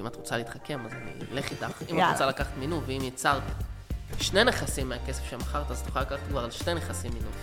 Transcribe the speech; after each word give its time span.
אם 0.00 0.06
את 0.06 0.16
רוצה 0.16 0.36
להתחכם, 0.36 0.80
אז 0.86 0.92
אני 0.92 1.10
אלך 1.32 1.50
איתך. 1.50 1.82
אם. 1.90 2.00
את 2.00 2.04
רוצה 2.12 2.26
לקחת 2.26 2.56
מינוף, 2.58 2.84
ואם 2.86 3.00
יצרת 3.02 3.42
שני 4.20 4.44
נכסים 4.44 4.88
מהכסף 4.88 5.30
שמכרת, 5.30 5.70
אז 5.70 5.82
תוכל 5.82 6.00
לקחת 6.00 6.18
כבר 6.28 6.44
על 6.44 6.50
שתי 6.50 6.74
נכסים 6.74 7.12
מינוף. 7.14 7.36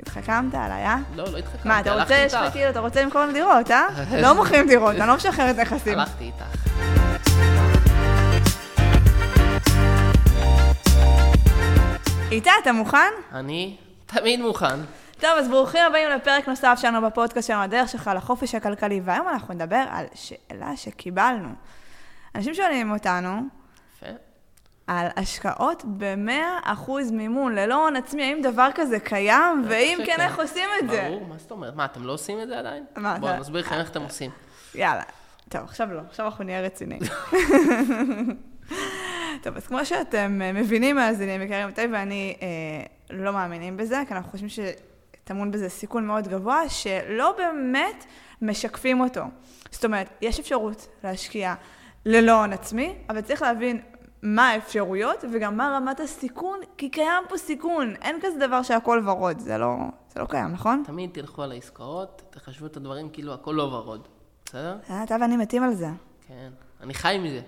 התחכמת 0.00 0.54
עליי, 0.54 0.86
אה? 0.86 0.96
לא, 1.14 1.24
לא 1.32 1.38
התחכמתי, 1.38 1.68
מה, 1.68 1.80
אתה 1.80 1.92
הלכתי 1.92 2.14
רוצה, 2.14 2.24
יש 2.26 2.34
לך 2.34 2.42
איתך. 2.42 2.52
כאילו, 2.52 2.70
אתה 2.70 2.80
רוצה 2.80 3.02
למכור 3.02 3.22
דירות, 3.32 3.70
אה? 3.70 3.86
לא 4.22 4.34
מוכרים 4.34 4.66
דירות, 4.66 4.96
אני 4.96 5.08
לא 5.08 5.16
משחררת 5.16 5.56
נכסים. 5.56 5.98
הלכתי 5.98 6.24
איתך. 6.24 6.68
איתי, 12.30 12.50
אתה 12.62 12.72
מוכן? 12.72 13.12
אני 13.32 13.76
תמיד 14.06 14.40
מוכן. 14.40 14.76
טוב, 15.20 15.30
אז 15.38 15.48
ברוכים 15.48 15.80
הבאים 15.86 16.08
לפרק 16.08 16.48
נוסף 16.48 16.78
שלנו 16.82 17.06
בפודקאסט 17.06 17.48
שלנו, 17.48 17.62
הדרך 17.62 17.88
שלך 17.88 18.10
לחופש 18.16 18.54
הכלכלי, 18.54 19.00
והיום 19.04 19.28
אנחנו 19.28 19.54
נדבר 19.54 19.84
על 19.90 20.06
שאלה 20.14 20.76
שקיבלנו. 20.76 21.48
אנשים 22.34 22.54
שואלים 22.54 22.92
אותנו 22.92 23.40
יפה. 23.96 24.06
על 24.86 25.06
השקעות 25.16 25.84
ב-100% 25.84 26.90
מימון, 27.12 27.54
ללא 27.54 27.84
הון 27.84 27.96
עצמי, 27.96 28.22
האם 28.22 28.42
דבר 28.42 28.68
כזה 28.74 29.00
קיים, 29.00 29.64
ואם 29.68 29.98
בטח 30.02 30.16
כן. 30.16 30.20
איך 30.20 30.38
עושים 30.38 30.68
את 30.82 30.90
זה? 30.90 31.06
ברור, 31.08 31.26
מה 31.26 31.38
זאת 31.38 31.50
אומרת? 31.50 31.74
מה, 31.74 31.84
אתם 31.84 32.04
לא 32.04 32.12
עושים 32.12 32.40
את 32.40 32.48
זה 32.48 32.58
עדיין? 32.58 32.84
מה, 32.96 33.18
בואו, 33.18 33.36
נסביר 33.36 33.60
לכם 33.60 33.74
איך 33.74 33.90
אתם 33.90 34.02
עושים. 34.02 34.30
יאללה. 34.74 35.02
טוב, 35.48 35.62
עכשיו 35.62 35.92
לא, 35.92 36.00
עכשיו 36.08 36.26
אנחנו 36.26 36.44
נהיה 36.44 36.60
רציניים. 36.60 37.02
טוב, 39.42 39.56
אז 39.56 39.66
כמו 39.66 39.84
שאתם 39.84 40.42
אה, 40.42 40.52
מבינים, 40.52 40.96
מאזינים, 40.96 41.40
מכירים 41.40 41.68
אותי 41.68 41.86
ואני 41.92 42.36
אה, 42.42 42.46
לא 43.10 43.32
מאמינים 43.32 43.76
בזה, 43.76 44.02
כי 44.08 44.14
אנחנו 44.14 44.30
חושבים 44.30 44.48
שטמון 45.26 45.50
בזה 45.50 45.68
סיכון 45.68 46.06
מאוד 46.06 46.28
גבוה, 46.28 46.68
שלא 46.68 47.34
באמת 47.38 48.04
משקפים 48.42 49.00
אותו. 49.00 49.22
זאת 49.70 49.84
אומרת, 49.84 50.08
יש 50.20 50.40
אפשרות 50.40 50.88
להשקיע 51.04 51.54
ללא 52.04 52.32
הון 52.32 52.52
עצמי, 52.52 52.94
אבל 53.10 53.20
צריך 53.20 53.42
להבין 53.42 53.80
מה 54.22 54.48
האפשרויות 54.48 55.24
וגם 55.32 55.56
מה 55.56 55.76
רמת 55.76 56.00
הסיכון, 56.00 56.60
כי 56.78 56.88
קיים 56.88 57.24
פה 57.28 57.38
סיכון. 57.38 57.94
אין 58.02 58.18
כזה 58.22 58.46
דבר 58.46 58.62
שהכל 58.62 59.02
ורוד, 59.06 59.38
זה 59.38 59.58
לא, 59.58 59.76
זה 60.14 60.20
לא 60.20 60.26
קיים, 60.26 60.52
נכון? 60.52 60.82
תמיד 60.86 61.10
תלכו 61.12 61.42
על 61.42 61.52
העסקאות, 61.52 62.22
תחשבו 62.30 62.66
את 62.66 62.76
הדברים 62.76 63.10
כאילו 63.10 63.34
הכל 63.34 63.52
לא 63.52 63.62
ורוד. 63.62 64.08
בסדר? 64.44 64.78
אה, 64.90 65.02
אתה 65.02 65.16
ואני 65.20 65.36
מתים 65.36 65.62
על 65.62 65.74
זה. 65.74 65.88
כן. 66.28 66.50
אני 66.80 66.94
חי 66.94 67.18
מזה. 67.22 67.40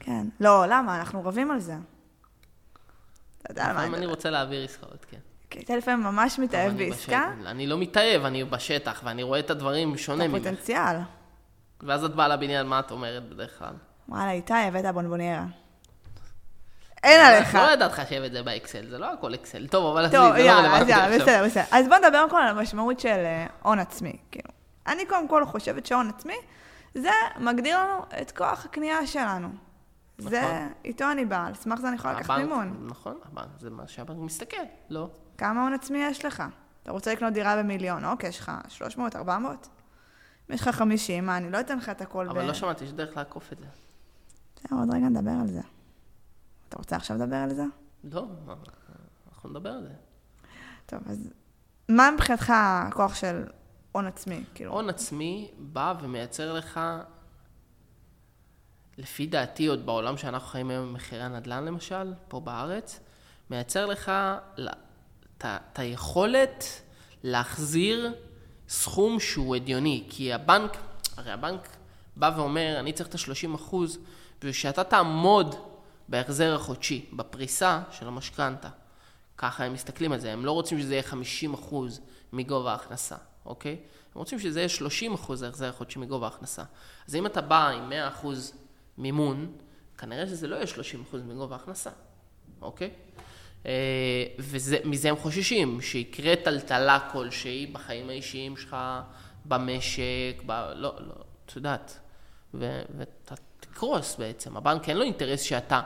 כן. 0.00 0.26
לא, 0.40 0.66
למה? 0.66 0.98
אנחנו 0.98 1.24
רבים 1.24 1.50
על 1.50 1.60
זה. 1.60 1.74
אתה 3.42 3.52
יודע 3.52 3.64
על 3.64 3.68
מה 3.68 3.72
לפעמים 3.72 3.94
אני 3.94 3.98
אני 3.98 4.06
מדברת. 4.06 4.16
רוצה 4.16 4.30
להעביר 4.30 4.64
עסקאות, 4.64 5.04
כן. 5.10 5.18
כי 5.54 5.60
אתה 5.60 5.76
לפעמים 5.76 6.06
ממש 6.06 6.38
מתאהב 6.38 6.76
בעסקה, 6.76 7.30
בשטח. 7.36 7.46
אני 7.46 7.66
לא 7.66 7.78
מתאהב, 7.78 8.24
אני 8.24 8.44
בשטח, 8.44 9.00
ואני 9.04 9.22
רואה 9.22 9.38
את 9.38 9.50
הדברים 9.50 9.96
שונה 9.96 10.28
ממך. 10.28 10.42
פוטנציאל. 10.42 10.96
ואז 11.82 12.04
את 12.04 12.14
באה 12.14 12.28
לבניין, 12.28 12.66
מה 12.66 12.80
את 12.80 12.90
אומרת 12.90 13.28
בדרך 13.28 13.58
כלל? 13.58 13.72
וואלה, 14.08 14.30
איתי, 14.30 14.54
הבאת 14.54 14.94
בונבוניירה. 14.94 15.44
אין 17.02 17.20
עליך. 17.20 17.54
לא 17.54 17.72
ידעת 17.72 17.90
לחשב 17.90 18.22
את 18.26 18.32
זה 18.32 18.42
באקסל, 18.42 18.86
זה 18.90 18.98
לא 18.98 19.12
הכל 19.12 19.34
אקסל. 19.34 19.66
טוב, 19.66 19.96
אבל 19.96 20.04
עזבי, 20.04 20.16
טוב, 20.16 20.36
זה 20.36 20.44
לא 20.44 20.50
רלוונטי 20.50 20.92
עכשיו. 20.92 21.20
בסדר, 21.20 21.44
בסדר. 21.44 21.64
אז 21.70 21.88
בוא 21.88 21.96
נדבר 21.96 22.24
קודם 22.30 22.42
על 22.42 22.58
המשמעות 22.58 23.00
של 23.00 23.08
אה, 23.08 23.46
הון 23.62 23.78
עצמי. 23.78 24.16
כאילו, 24.30 24.48
אני 24.86 25.06
קודם 25.06 25.28
כל 25.28 25.44
חושבת 25.44 25.86
שהון 25.86 26.08
עצמי, 26.08 26.36
זה 26.94 27.10
מגדיר 27.38 27.80
לנו 27.80 28.02
את 28.22 28.30
כוח 28.30 28.64
הקנייה 28.64 29.06
שלנו. 29.06 29.48
זה, 30.18 30.42
נכון. 30.42 30.72
איתו 30.84 31.10
אני 31.12 31.24
באה, 31.24 31.46
על 31.46 31.54
סמך 31.54 31.80
זה 31.80 31.88
אני 31.88 31.96
יכולה 31.96 32.14
לקחת 32.14 32.38
מימון. 32.38 32.86
נכון, 32.90 33.16
הבנק, 33.24 33.48
זה 33.58 33.70
מה 33.70 33.88
שהבנק 33.88 34.18
מסתכל, 34.18 34.56
לא? 34.90 35.08
כמה 35.38 35.62
הון 35.62 35.72
עצמי 35.72 35.98
יש 35.98 36.24
לך? 36.24 36.42
אתה 36.82 36.92
רוצה 36.92 37.12
לקנות 37.12 37.32
דירה 37.32 37.56
במיליון, 37.56 38.04
אוקיי, 38.04 38.28
יש 38.28 38.38
לך 38.38 38.52
300, 38.68 39.16
400? 39.16 39.68
אם 40.50 40.54
יש 40.54 40.60
לך 40.60 40.68
50, 40.68 41.26
מה, 41.26 41.36
אני 41.36 41.50
לא 41.50 41.60
אתן 41.60 41.78
לך 41.78 41.88
את 41.88 42.00
הכל 42.00 42.26
ב... 42.26 42.30
אבל 42.30 42.44
לא 42.44 42.54
שמעתי, 42.54 42.84
יש 42.84 42.92
דרך 42.92 43.16
לעקוף 43.16 43.52
את 43.52 43.58
זה. 43.58 43.66
בסדר, 44.56 44.78
עוד 44.78 44.94
רגע 44.94 45.08
נדבר 45.08 45.30
על 45.40 45.48
זה. 45.48 45.60
אתה 46.68 46.76
רוצה 46.76 46.96
עכשיו 46.96 47.16
לדבר 47.16 47.36
על 47.36 47.54
זה? 47.54 47.64
לא, 48.04 48.26
אנחנו 49.28 49.50
נדבר 49.50 49.70
על 49.70 49.82
זה. 49.82 49.94
טוב, 50.86 51.00
אז 51.06 51.30
מה 51.88 52.10
מבחינתך 52.10 52.52
הכוח 52.56 53.14
של 53.14 53.44
הון 53.92 54.06
עצמי? 54.06 54.44
כאילו, 54.54 54.72
הון 54.72 54.88
עצמי 54.88 55.50
בא 55.58 55.94
ומייצר 56.00 56.52
לך, 56.52 56.80
לפי 58.98 59.26
דעתי, 59.26 59.66
עוד 59.66 59.86
בעולם 59.86 60.16
שאנחנו 60.16 60.48
חיים 60.48 60.70
היום 60.70 60.88
במחירי 60.88 61.22
הנדל"ן 61.22 61.64
למשל, 61.64 62.12
פה 62.28 62.40
בארץ, 62.40 63.00
מייצר 63.50 63.86
לך 63.86 64.12
את 65.38 65.78
היכולת 65.78 66.64
להחזיר 67.22 68.14
סכום 68.68 69.20
שהוא 69.20 69.56
הדיוני. 69.56 70.04
כי 70.10 70.32
הבנק, 70.32 70.76
הרי 71.16 71.32
הבנק 71.32 71.68
בא 72.16 72.30
ואומר, 72.36 72.76
אני 72.78 72.92
צריך 72.92 73.08
את 73.08 73.14
ה-30 73.14 73.54
אחוז, 73.54 73.98
ושאתה 74.42 74.84
תעמוד 74.84 75.54
בהחזר 76.08 76.54
החודשי, 76.54 77.06
בפריסה 77.12 77.80
של 77.90 78.08
המשכנתה. 78.08 78.68
ככה 79.38 79.64
הם 79.64 79.72
מסתכלים 79.72 80.12
על 80.12 80.18
זה, 80.18 80.32
הם 80.32 80.44
לא 80.44 80.52
רוצים 80.52 80.80
שזה 80.80 80.94
יהיה 80.94 81.02
50 81.02 81.54
אחוז 81.54 82.00
מגובה 82.32 82.72
ההכנסה, 82.72 83.16
אוקיי? 83.46 83.72
הם 84.14 84.18
רוצים 84.18 84.38
שזה 84.38 84.60
יהיה 84.60 84.68
30 84.68 85.14
אחוז 85.14 85.42
ההחזר 85.42 85.68
החודשי 85.68 85.98
מגובה 85.98 86.26
ההכנסה. 86.26 86.62
אז 87.08 87.14
אם 87.14 87.26
אתה 87.26 87.40
בא 87.40 87.68
עם 87.68 87.88
100 87.88 88.08
אחוז 88.08 88.52
מימון, 88.98 89.52
כנראה 89.98 90.26
שזה 90.26 90.48
לא 90.48 90.56
יהיה 90.56 90.66
30 90.66 91.02
אחוז 91.08 91.22
מגובה 91.22 91.56
ההכנסה, 91.56 91.90
אוקיי? 92.62 92.90
אה, 93.66 94.24
ומזה 94.38 95.08
הם 95.08 95.16
חוששים, 95.16 95.80
שיקרה 95.80 96.36
טלטלה 96.36 97.08
כלשהי 97.12 97.66
בחיים 97.66 98.08
האישיים 98.10 98.56
שלך, 98.56 98.76
במשק, 99.44 100.42
ב... 100.46 100.52
לא, 100.52 100.94
לא, 101.00 101.14
את 101.46 101.56
יודעת, 101.56 101.98
ואתה 102.54 103.34
תקרוס 103.60 104.16
בעצם. 104.16 104.56
הבנק 104.56 104.88
אין 104.88 104.96
לו 104.96 105.02
אינטרס 105.02 105.40
שאתה 105.40 105.80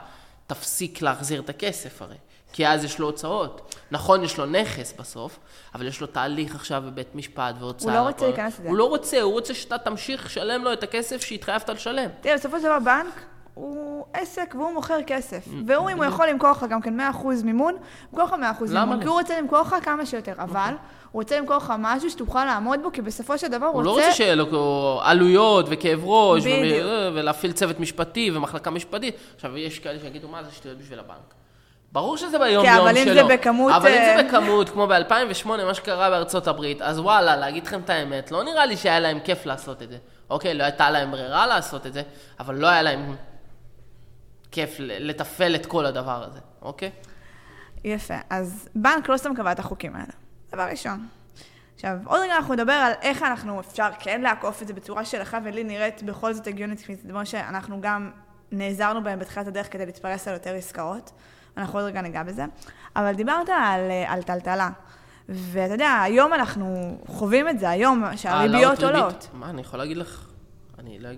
תפסיק 0.47 1.01
להחזיר 1.01 1.41
את 1.41 1.49
הכסף 1.49 2.01
הרי, 2.01 2.17
כי 2.53 2.67
אז 2.67 2.83
יש 2.83 2.99
לו 2.99 3.05
הוצאות. 3.05 3.75
נכון, 3.91 4.23
יש 4.23 4.37
לו 4.37 4.45
נכס 4.45 4.93
בסוף, 4.99 5.39
אבל 5.75 5.87
יש 5.87 6.01
לו 6.01 6.07
תהליך 6.07 6.55
עכשיו 6.55 6.83
בבית 6.85 7.15
משפט 7.15 7.55
והוצאה. 7.59 7.91
הוא 7.91 7.99
לא 7.99 8.07
רוצה. 8.07 8.25
להיכנס 8.25 8.59
לזה. 8.59 8.69
הוא 8.69 8.77
לא 8.77 8.83
רוצה, 8.83 9.21
הוא 9.21 9.33
רוצה 9.33 9.53
שאתה 9.53 9.77
תמשיך 9.77 10.25
לשלם 10.25 10.63
לו 10.63 10.73
את 10.73 10.83
הכסף 10.83 11.21
שהתחייבת 11.21 11.69
לשלם. 11.69 12.09
תראה, 12.21 12.35
בסופו 12.35 12.57
של 12.57 12.63
דבר 12.63 12.79
בנק 12.79 13.25
הוא 13.53 14.05
עסק 14.13 14.55
והוא 14.57 14.73
מוכר 14.73 14.97
כסף. 15.07 15.47
והוא, 15.65 15.89
אם 15.89 15.97
הוא 15.97 16.05
יכול 16.05 16.27
למכור 16.27 16.51
לך 16.51 16.65
גם 16.69 16.81
כן 16.81 16.99
100% 16.99 17.27
מימון, 17.43 17.73
הוא 18.11 18.21
ימכור 18.21 18.25
לך 18.25 18.33
100% 18.33 18.35
למה 18.35 18.85
מימון. 18.85 18.97
לא? 18.97 19.01
כי 19.01 19.07
הוא 19.07 19.19
רוצה 19.19 19.41
למכור 19.41 19.61
לך 19.61 19.75
כמה 19.83 20.05
שיותר, 20.05 20.33
אבל 20.37 20.73
הוא 21.11 21.21
רוצה 21.21 21.39
למכור 21.39 21.57
לך 21.57 21.73
משהו 21.79 22.09
שתוכל 22.09 22.45
לעמוד 22.45 22.79
בו, 22.83 22.91
כי 22.91 23.01
בסופו 23.01 23.37
של 23.37 23.47
דבר 23.47 23.65
הוא 23.65 23.75
הוא 23.75 23.83
לא 23.83 23.89
רוצה... 23.89 24.05
רוצה 24.05 24.15
שיהיה 24.15 24.35
לו 24.35 24.99
עלויות 25.03 25.65
וכאב 25.69 25.99
ראש. 26.03 26.43
ולהפעיל 27.13 27.51
צוות 27.51 27.79
משפטי 27.79 28.31
ומחלקה 28.33 28.71
משפטית. 28.71 29.15
עכשיו, 29.35 29.57
יש 29.57 29.79
כאלה 29.79 29.99
שיגידו, 29.99 30.27
מה 30.27 30.43
זה 30.43 30.51
שטויות 30.51 30.77
בשביל 30.77 30.99
הבנק? 30.99 31.38
ברור 31.91 32.17
שזה 32.17 32.39
ביום 32.39 32.65
כן, 32.65 32.73
יום 32.75 32.87
אבל 32.87 32.97
אם 32.97 33.03
שלו. 33.05 33.13
זה 33.13 33.23
בכמות, 33.23 33.73
אבל 33.73 33.87
אם 33.87 33.97
אה, 33.97 34.17
זה 34.17 34.23
בכמות, 34.23 34.69
כמו 34.69 34.87
ב-2008, 34.87 35.47
מה 35.47 35.73
שקרה 35.73 36.09
בארצות 36.09 36.47
הברית, 36.47 36.81
אז 36.81 36.99
וואלה, 36.99 37.35
להגיד 37.35 37.67
לכם 37.67 37.79
את 37.79 37.89
האמת, 37.89 38.31
לא 38.31 38.43
נראה 38.43 38.65
לי 38.65 38.77
שהיה 38.77 38.99
להם 38.99 39.19
כיף 39.19 39.45
לעשות 39.45 39.81
את 39.81 39.89
זה. 39.89 39.97
אוקיי, 40.29 40.53
לא 40.53 40.63
הייתה 40.63 40.89
להם 40.89 41.11
ברירה 41.11 41.47
לעשות 41.47 41.85
את 41.85 41.93
זה, 41.93 42.01
אבל 42.39 42.55
לא 42.55 42.67
היה 42.67 42.81
להם 42.81 43.15
כיף 44.51 44.75
לתפעל 44.79 45.55
את 45.55 45.65
כל 45.65 45.85
הדבר 45.85 46.23
הזה, 46.27 46.39
אוקיי? 46.61 46.91
יפה. 47.83 48.17
אז 48.29 48.69
בנק 48.75 49.09
לא 49.09 49.17
סתם 49.17 49.35
קבע 49.35 49.51
את 49.51 49.59
החוקים 49.59 49.95
האלה. 49.95 50.13
דבר 50.51 50.63
ראשון. 50.63 51.07
עכשיו, 51.75 51.97
עוד 52.05 52.19
רגע 52.21 52.35
אנחנו 52.35 52.53
נדבר 52.53 52.73
על 52.73 52.93
איך 53.01 53.23
אנחנו, 53.23 53.59
אפשר 53.59 53.89
כן 53.99 54.21
לעקוף 54.21 54.61
את 54.61 54.67
זה 54.67 54.73
בצורה 54.73 55.05
שלך 55.05 55.37
ולי 55.43 55.63
נראית 55.63 56.03
בכל 56.03 56.33
זאת 56.33 56.47
הגיונית, 56.47 56.81
כי 56.81 56.95
זה 56.95 57.07
דבר 57.07 57.23
שאנחנו 57.23 57.81
גם 57.81 58.11
נעזרנו 58.51 59.03
בהם 59.03 59.19
בתחילת 59.19 59.47
הדרך 59.47 59.73
כדי 59.73 59.85
להתפרס 59.85 60.27
על 60.27 60.33
יותר 60.33 60.55
עסקאות. 60.55 61.11
אנחנו 61.59 61.79
עוד 61.79 61.87
רגע 61.87 62.01
ניגע 62.01 62.23
בזה. 62.23 62.45
אבל 62.95 63.13
דיברת 63.13 63.49
על, 63.49 63.91
אה, 63.91 64.13
על 64.13 64.23
טלטלה. 64.23 64.69
ואתה 65.29 65.73
יודע, 65.73 66.01
היום 66.03 66.33
אנחנו 66.33 66.97
חווים 67.07 67.49
את 67.49 67.59
זה, 67.59 67.69
היום 67.69 68.03
שהריביות 68.15 68.55
העלאות 68.55 68.79
ריבית. 68.79 68.95
עולות. 68.95 69.27
מה, 69.33 69.49
אני 69.49 69.61
יכול 69.61 69.79
להגיד 69.79 69.97
לך? 69.97 70.25
אני 70.79 70.99
לא... 70.99 71.09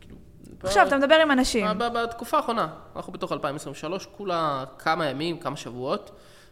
כאילו... 0.00 0.16
עכשיו, 0.62 0.86
אתה 0.86 0.98
מדבר 0.98 1.14
עם 1.14 1.30
אנשים. 1.30 1.66
בתקופה 1.78 2.36
האחרונה, 2.36 2.68
אנחנו 2.96 3.12
בתוך 3.12 3.32
2023, 3.32 4.06
כולה 4.16 4.64
כמה 4.78 5.06
ימים, 5.06 5.38
כמה 5.38 5.56
שבועות, 5.56 6.10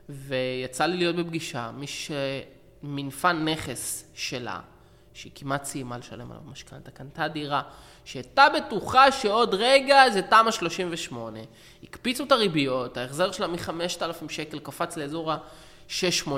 ויצא 0.08 0.86
לי 0.86 0.96
להיות 0.96 1.16
בפגישה, 1.16 1.70
מי 1.74 1.86
שמינפה 1.86 3.32
נכס 3.32 4.04
שלה, 4.14 4.60
שהיא 5.18 5.32
כמעט 5.34 5.64
סיימה 5.64 5.98
לשלם 5.98 6.30
עליו 6.30 6.42
משכנתה, 6.50 6.90
קנתה 6.90 7.28
דירה, 7.28 7.62
שהייתה 8.04 8.46
בטוחה 8.56 9.12
שעוד 9.12 9.54
רגע 9.54 10.10
זה 10.10 10.22
תמ"א 10.22 10.50
38. 10.50 11.38
הקפיצו 11.82 12.24
את 12.24 12.32
הריביות, 12.32 12.96
ההחזר 12.96 13.32
שלה 13.32 13.46
מ-5,000 13.46 14.28
שקל 14.28 14.58
קפץ 14.58 14.96
לאזור 14.96 15.32
ה-6,800, 15.32 16.28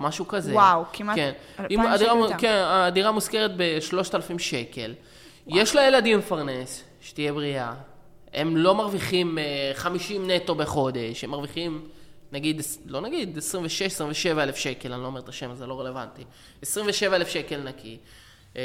משהו 0.00 0.28
כזה. 0.28 0.52
וואו, 0.52 0.84
כמעט 0.92 1.16
כן. 1.16 1.32
2,000 1.60 1.80
אם 1.80 1.86
הדירה, 1.86 2.14
שקל 2.14 2.18
יותר. 2.18 2.34
כן, 2.38 2.62
הדירה 2.66 3.12
מושכרת 3.12 3.50
ב-3,000 3.56 4.38
שקל. 4.38 4.94
יש 5.46 5.74
לה 5.74 5.86
ילדים 5.86 6.18
לפרנס, 6.18 6.84
שתהיה 7.00 7.32
בריאה. 7.32 7.74
הם 8.34 8.56
לא 8.56 8.74
מרוויחים 8.74 9.38
אה, 9.38 9.70
50 9.74 10.30
נטו 10.30 10.54
בחודש, 10.54 11.24
הם 11.24 11.30
מרוויחים, 11.30 11.88
נגיד, 12.32 12.62
לא 12.86 13.00
נגיד, 13.00 13.38
26-27 13.38 13.40
אלף 14.42 14.56
שקל, 14.56 14.92
אני 14.92 15.02
לא 15.02 15.06
אומר 15.06 15.20
את 15.20 15.28
השם, 15.28 15.54
זה 15.54 15.66
לא 15.66 15.80
רלוונטי. 15.80 16.24
27 16.62 17.16
אלף 17.16 17.28
שקל 17.28 17.60
נקי. 17.60 17.98
אה, 18.56 18.62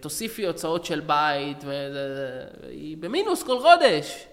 תוסיפי 0.00 0.46
הוצאות 0.46 0.84
של 0.84 1.00
בית, 1.00 1.64
והיא 1.64 2.96
במינוס 2.96 3.42
כל 3.42 3.60
חודש. 3.60 4.24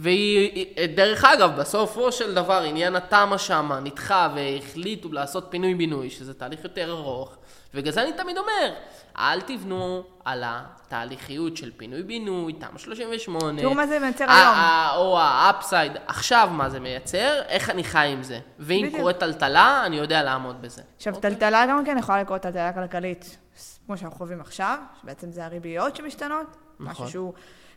והיא, 0.00 0.66
דרך 0.96 1.24
אגב, 1.24 1.60
בסופו 1.60 2.12
של 2.12 2.34
דבר 2.34 2.62
עניין 2.62 2.96
התמ"א 2.96 3.38
שמה 3.38 3.80
נדחה 3.80 4.28
והחליטו 4.34 5.12
לעשות 5.12 5.46
פינוי-בינוי, 5.50 6.10
שזה 6.10 6.34
תהליך 6.34 6.64
יותר 6.64 6.90
ארוך, 6.90 7.36
ובגלל 7.74 7.92
זה 7.92 8.02
אני 8.02 8.12
תמיד 8.12 8.38
אומר, 8.38 8.74
אל 9.18 9.40
תבנו 9.40 10.02
על 10.24 10.44
התהליכיות 10.46 11.56
של 11.56 11.70
פינוי-בינוי, 11.76 12.52
תמ"א 12.52 12.78
38. 12.78 13.60
תראו 13.60 13.74
מה 13.74 13.86
זה 13.86 13.98
מייצר 13.98 14.24
היום. 14.28 14.54
או 14.96 15.18
האפסייד, 15.20 15.92
עכשיו 16.06 16.48
מה 16.52 16.70
זה 16.70 16.80
מייצר, 16.80 17.42
איך 17.48 17.70
אני 17.70 17.84
חי 17.84 18.08
עם 18.12 18.22
זה. 18.22 18.40
ואם. 18.58 18.88
קורית 18.96 19.18
טלטלה, 19.18 19.82
אני 19.86 19.96
יודע 19.96 20.22
לעמוד 20.22 20.62
בזה. 20.62 20.82
עכשיו, 20.96 21.16
טלטלה 21.16 21.66
גם 21.68 21.84
כן 21.84 21.98
יכולה 21.98 22.22
לקרות 22.22 22.42
טלטלה 22.42 22.72
כלכלית, 22.72 23.38
כמו 23.86 23.96
שאנחנו 23.96 24.16
חווים 24.16 24.40
עכשיו, 24.40 24.78
שבעצם 25.02 25.32
זה 25.32 25.44
הריביות 25.44 25.96
שמשתנות, 25.96 26.56
נכון. 26.80 27.06
משהו 27.06 27.12
שהוא 27.12 27.32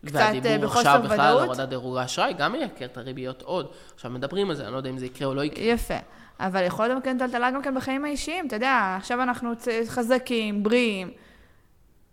קצת 0.05 0.15
אה, 0.15 0.31
והדיבור 0.33 0.57
בחוסר 0.57 0.79
עכשיו 0.79 1.01
בכלל 1.03 1.19
על 1.19 1.35
ודאות. 1.35 1.47
הורדת 1.47 1.69
דירוג 1.69 1.97
האשראי 1.97 2.33
גם 2.33 2.51
מייקר 2.51 2.85
את 2.85 2.97
הריביות 2.97 3.41
עוד. 3.41 3.71
עכשיו 3.95 4.11
מדברים 4.11 4.49
על 4.49 4.55
זה, 4.55 4.63
אני 4.63 4.71
לא 4.71 4.77
יודע 4.77 4.89
אם 4.89 4.97
זה 4.97 5.05
יקרה 5.05 5.27
או 5.27 5.33
לא 5.33 5.41
יקרה. 5.43 5.63
יפה. 5.63 5.97
אבל 6.39 6.63
יכול 6.63 6.87
להיות 6.87 6.95
גם 6.97 7.01
כן 7.03 7.17
טלטלה 7.17 7.51
גם 7.51 7.61
כן 7.61 7.75
בחיים 7.75 8.05
האישיים, 8.05 8.47
אתה 8.47 8.55
יודע, 8.55 8.95
עכשיו 8.97 9.23
אנחנו 9.23 9.51
חזקים, 9.87 10.63
בריאים, 10.63 11.11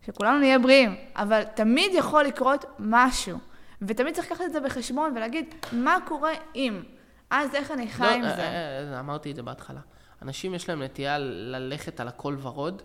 שכולנו 0.06 0.38
נהיה 0.38 0.58
בריאים, 0.58 0.96
אבל 1.16 1.42
תמיד 1.44 1.90
יכול 1.94 2.24
לקרות 2.24 2.64
משהו, 2.78 3.38
ותמיד 3.82 4.14
צריך 4.14 4.26
לקחת 4.32 4.44
את 4.44 4.52
זה 4.52 4.60
בחשבון 4.60 5.12
ולהגיד, 5.16 5.54
מה 5.72 5.96
קורה 6.06 6.30
אם? 6.54 6.82
אז 7.30 7.54
איך 7.54 7.70
אני 7.70 7.88
חי 7.88 8.02
לא, 8.02 8.10
עם 8.10 8.24
אה, 8.24 8.36
זה? 8.36 8.42
אה, 8.42 9.00
אמרתי 9.00 9.30
את 9.30 9.36
זה 9.36 9.42
בהתחלה. 9.42 9.80
אנשים 10.22 10.54
יש 10.54 10.68
להם 10.68 10.82
נטייה 10.82 11.18
ללכת 11.18 12.00
על 12.00 12.08
הכל 12.08 12.36
ורוד, 12.42 12.82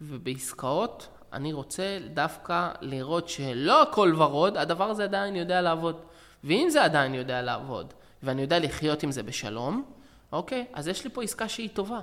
ובעסקאות 0.00 1.08
אני 1.32 1.52
רוצה 1.52 1.98
דווקא 2.14 2.70
לראות 2.80 3.28
שלא 3.28 3.82
הכל 3.82 4.14
ורוד, 4.18 4.56
הדבר 4.56 4.84
הזה 4.84 5.04
עדיין 5.04 5.36
יודע 5.36 5.60
לעבוד. 5.60 6.00
ואם 6.44 6.66
זה 6.70 6.84
עדיין 6.84 7.14
יודע 7.14 7.42
לעבוד, 7.42 7.94
ואני 8.22 8.42
יודע 8.42 8.58
לחיות 8.58 9.02
עם 9.02 9.10
זה 9.12 9.22
בשלום, 9.22 9.84
אוקיי? 10.32 10.64
אז 10.72 10.88
יש 10.88 11.04
לי 11.04 11.10
פה 11.10 11.22
עסקה 11.22 11.48
שהיא 11.48 11.68
טובה. 11.72 12.00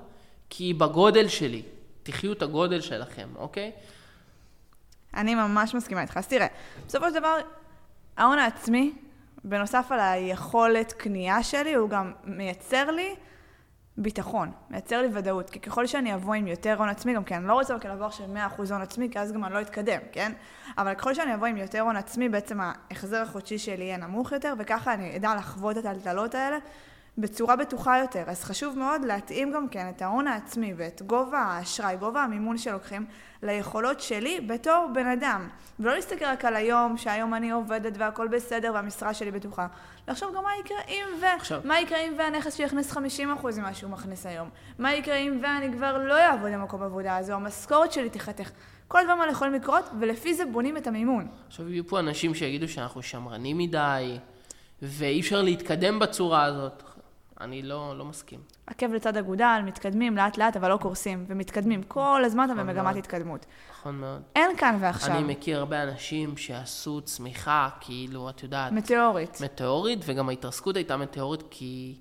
כי 0.50 0.64
היא 0.64 0.76
בגודל 0.76 1.28
שלי. 1.28 1.62
תחיו 2.04 2.34
את 2.34 2.42
הגודל 2.42 2.82
שלכם, 2.82 3.30
אוקיי? 3.36 3.72
אני 5.14 5.36
ממש 5.36 5.76
מסכימה 5.76 6.02
איתך. 6.02 6.18
אז 6.18 6.28
תראה, 6.28 6.48
בסופו 6.88 7.10
של 7.10 7.14
דבר, 7.14 7.38
ההון 8.18 8.40
העצמי, 8.40 8.94
בנוסף 9.44 9.88
על 9.90 10.00
היכולת 10.00 10.92
קנייה 10.92 11.44
שלי, 11.44 11.74
הוא 11.74 11.90
גם 11.90 12.14
מייצר 12.24 12.92
לי 12.92 13.16
ביטחון, 13.98 14.52
מייצר 14.70 15.02
לי 15.02 15.08
ודאות. 15.14 15.50
כי 15.50 15.60
ככל 15.60 15.88
שאני 15.88 16.14
אבוא 16.14 16.34
עם 16.34 16.48
יותר 16.48 16.76
הון 16.78 16.90
עצמי, 16.90 17.14
גם 17.14 17.24
כן, 17.24 17.36
אני 17.36 17.48
לא 17.48 17.54
רוצה 17.54 17.76
רק 17.76 17.86
לעבור 17.86 18.10
של 18.10 18.24
100% 18.58 18.72
הון 18.72 18.82
עצמי, 18.82 19.10
כי 19.12 19.20
אז 19.20 19.32
גם 19.32 19.46
אני 19.46 19.54
לא 19.54 19.62
אתקדם, 19.62 20.00
כן? 20.12 20.32
אבל 20.78 20.94
ככל 20.94 21.14
שאני 21.14 21.34
אבוא 21.34 21.48
עם 21.48 21.58
יותר 21.58 21.82
הון 21.82 21.96
עצמי, 21.96 22.30
בעצם 22.30 22.60
ההחזר 22.62 23.22
החודשי 23.22 23.58
שלי 23.58 23.84
יהיה 23.84 23.98
נמוך 23.98 24.32
יותר, 24.32 24.54
וככה 24.58 24.94
אני 24.94 25.16
אדע 25.16 25.36
לחוות 25.36 25.78
את 25.78 25.86
הטלטלות 25.86 26.36
האלה 26.36 26.58
בצורה 27.18 27.56
בטוחה 27.56 27.98
יותר. 27.98 28.24
אז 28.28 28.44
חשוב 28.44 28.78
מאוד 28.80 29.06
להתאים 29.06 29.52
גם 29.52 29.68
כן 29.70 29.90
את 29.96 30.02
ההון 30.02 30.28
העצמי 30.28 30.74
ואת 30.78 31.02
גובה 31.02 31.38
האשראי, 31.38 31.96
גובה 31.98 32.24
המימון 32.24 32.58
שלוקחים, 32.58 33.06
ליכולות 33.44 34.02
שלי 34.02 34.42
בתור 34.42 34.88
בן 34.94 35.08
אדם. 35.08 35.48
ולא 35.80 35.96
להסתכל 35.96 36.26
רק 36.26 36.46
על 36.46 36.56
היום, 36.56 36.98
שהיום 36.98 37.34
אני 37.34 37.52
עובדת 37.52 37.94
והכל 37.98 38.28
בסדר 38.28 38.72
והמשרה 38.74 39.14
שלי 39.14 39.32
בטוחה. 39.32 39.68
לחשוב 40.08 40.36
גם 40.36 40.44
מה 40.44 40.50
יקרה 40.60 40.78
אם 40.88 41.06
ו... 41.22 41.26
עכשיו- 41.26 41.62
מה 41.64 41.80
יקרה 41.80 41.98
אם 41.98 42.14
והנכס 42.18 42.54
שלי 42.54 42.66
יכניס 42.66 42.92
50% 42.94 43.00
ממה 43.58 43.74
שהוא 43.74 43.92
מכניס 43.92 44.26
היום? 44.26 44.50
מה 44.80 44.94
יקרה 44.94 45.16
אם 45.16 45.40
ואני 45.44 45.74
כבר 45.74 45.98
לא 45.98 46.18
אעבוד 46.18 46.52
במקום 46.52 46.84
עבודה 46.84 47.18
הזה, 47.18 47.34
או 47.34 47.38
המשכורת 47.38 47.92
שלי 47.92 48.10
תיחתך? 48.10 48.52
כל 48.88 49.00
הדברים 49.00 49.22
האלה 49.22 49.32
יכולים 49.32 49.54
לקרות, 49.54 49.90
ולפי 50.00 50.34
זה 50.34 50.46
בונים 50.46 50.78
את 50.78 50.88
המימון. 50.88 51.28
עכשיו 51.48 51.70
יהיו 51.70 51.88
פה 51.88 52.00
אנשים 52.00 52.36
שיגידו 52.36 52.68
שאנחנו 52.68 53.02
שמרנים 53.02 53.58
מדי, 53.58 54.18
ואי 54.82 55.20
אפשר 55.20 55.42
להתקדם 55.42 56.00
בצורה 56.00 56.44
הזאת. 56.44 56.93
אני 57.44 57.62
לא, 57.62 57.98
לא 57.98 58.06
מסכים. 58.06 58.40
עקב 58.68 58.94
לצד 58.94 59.18
אגודל, 59.18 59.62
מתקדמים 59.66 60.18
לאט 60.18 60.38
לאט, 60.38 60.58
אבל 60.58 60.70
לא 60.70 60.78
קורסים, 60.78 61.26
ומתקדמים 61.28 61.84
כל 61.84 62.22
הזמן 62.26 62.46
אתה 62.46 62.54
נכון 62.54 62.68
במגמת 62.68 62.84
מאוד. 62.84 62.98
התקדמות. 62.98 63.46
נכון 63.72 63.96
מאוד. 63.96 64.22
אין 64.36 64.58
כאן 64.58 64.78
ועכשיו. 64.82 65.16
אני 65.16 65.34
מכיר 65.34 65.60
הרבה 65.60 65.84
אנשים 65.84 66.38
שעשו 66.38 67.02
צמיחה, 67.02 67.70
כאילו, 67.80 68.30
את 68.30 68.44
יודעת, 68.44 68.72
מטאורית. 68.72 69.42
מטאורית, 69.42 70.00
וגם 70.06 70.30
ההתרסקות 70.30 70.76
הייתה 70.76 70.98
מטאורית 70.98 71.44
כי 71.50 72.00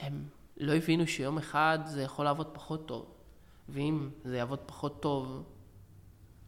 הם 0.00 0.24
לא 0.56 0.72
הבינו 0.72 1.06
שיום 1.06 1.38
אחד 1.38 1.78
זה 1.84 2.02
יכול 2.02 2.24
לעבוד 2.24 2.46
פחות 2.52 2.88
טוב. 2.88 3.06
ואם 3.68 4.10
זה 4.24 4.36
יעבוד 4.36 4.58
פחות 4.66 5.02
טוב, 5.02 5.44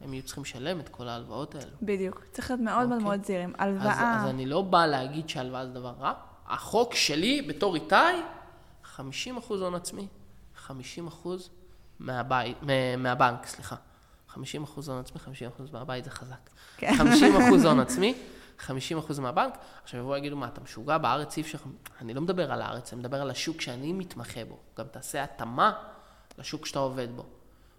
הם 0.00 0.15
יהיו 0.15 0.23
צריכים 0.23 0.43
לשלם 0.43 0.81
את 0.81 0.88
כל 0.88 1.08
ההלוואות 1.08 1.55
האלו. 1.55 1.76
בדיוק. 1.82 2.25
צריך 2.32 2.50
להיות 2.50 2.61
מאוד 2.61 2.88
מאוד 2.88 2.93
אוקיי. 2.93 3.05
מאוד 3.05 3.25
זהירים. 3.25 3.53
אז, 3.58 3.69
הלוואה. 3.69 4.20
אז 4.20 4.29
אני 4.29 4.47
לא 4.47 4.62
בא 4.62 4.87
להגיד 4.87 5.29
שהלוואה 5.29 5.67
זה 5.67 5.73
דבר 5.73 5.94
רע. 5.99 6.12
החוק 6.53 6.95
שלי 6.95 7.43
בתור 7.43 7.75
איתי, 7.75 7.95
50% 8.97 8.99
הון 9.49 9.75
עצמי, 9.75 10.07
50% 10.69 10.71
מהבית, 11.99 12.57
מה- 12.63 12.97
מהבנק, 12.97 13.47
סליחה. 13.47 13.77
50% 14.29 14.37
הון 14.87 14.99
עצמי, 15.01 15.21
50% 15.21 15.73
מהבית 15.73 16.05
זה 16.05 16.11
חזק. 16.11 16.51
כן. 16.77 16.93
50% 16.99 17.67
הון 17.67 17.81
עצמי, 17.81 18.15
50% 18.67 18.71
מהבנק. 19.21 19.55
עכשיו 19.83 20.01
יבואו 20.01 20.13
ויגידו, 20.15 20.37
מה, 20.37 20.47
אתה 20.47 20.61
משוגע? 20.61 20.99
בארץ 20.99 21.37
אי 21.37 21.43
אפשר... 21.43 21.59
אני 22.01 22.15
לא 22.15 22.21
מדבר 22.21 22.53
על 22.53 22.63
הארץ, 22.63 22.93
אני 22.93 23.01
מדבר 23.01 23.21
על 23.23 23.31
השוק 23.31 23.61
שאני 23.61 23.93
מתמחה 23.93 24.45
בו. 24.45 24.59
גם 24.79 24.87
תעשה 24.91 25.23
התאמה 25.25 25.73
לשוק 26.39 26.67
שאתה 26.67 26.79
עובד 26.79 27.09
בו. 27.17 27.23